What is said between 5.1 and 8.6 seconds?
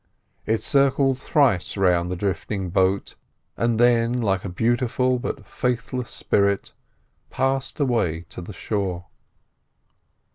but faithless spirit, passed away to the